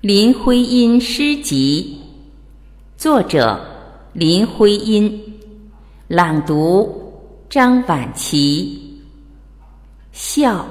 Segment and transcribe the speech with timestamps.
[0.00, 1.98] 林徽因诗集，
[2.96, 3.60] 作者
[4.12, 5.20] 林徽因，
[6.06, 7.12] 朗读
[7.50, 9.00] 张晚琪。
[10.12, 10.64] 笑，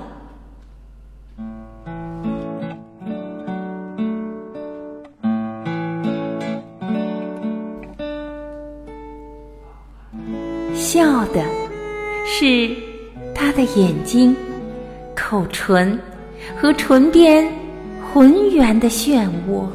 [10.74, 11.44] 笑的
[12.26, 12.74] 是
[13.36, 14.34] 他的眼睛、
[15.14, 16.00] 口唇
[16.56, 17.67] 和唇边。
[18.14, 19.68] 浑圆的漩涡，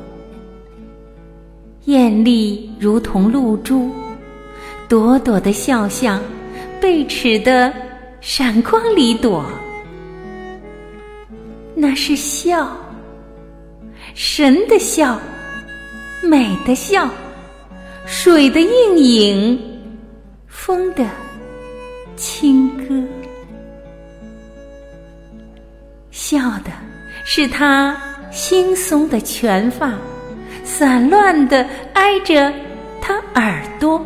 [1.84, 3.90] 艳丽如同露珠，
[4.88, 6.20] 朵朵的笑像
[6.80, 7.72] 贝齿的
[8.20, 9.44] 闪光里躲。
[11.74, 12.76] 那是笑，
[14.14, 15.18] 神的笑，
[16.22, 17.08] 美的笑，
[18.06, 19.60] 水的映影，
[20.46, 21.06] 风的
[22.16, 22.94] 轻歌，
[26.10, 26.72] 笑的
[27.24, 27.96] 是他。
[28.32, 29.92] 惺忪的卷发，
[30.64, 32.52] 散乱的挨着
[33.00, 34.00] 他耳朵，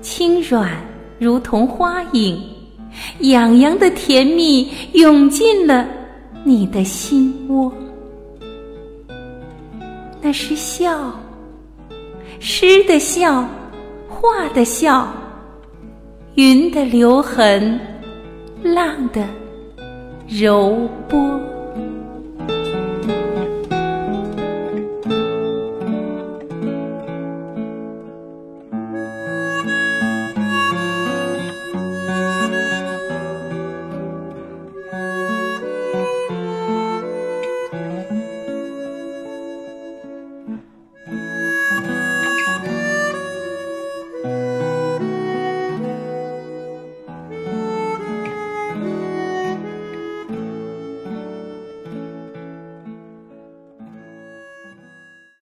[0.00, 0.70] 轻软
[1.18, 2.42] 如同花影，
[3.20, 5.86] 痒痒的甜蜜涌进了
[6.44, 7.70] 你的心窝。
[10.20, 11.12] 那是笑，
[12.40, 13.46] 诗的笑，
[14.08, 15.12] 画的笑，
[16.36, 17.78] 云的留痕，
[18.62, 19.26] 浪的
[20.26, 21.38] 柔波。